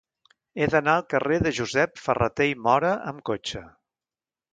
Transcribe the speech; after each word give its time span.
He 0.61 0.67
d'anar 0.75 0.95
al 0.99 1.03
carrer 1.13 1.37
de 1.47 1.51
Josep 1.57 2.01
Ferrater 2.05 2.47
i 2.53 2.57
Móra 2.69 2.91
amb 3.13 3.23
cotxe. 3.31 3.63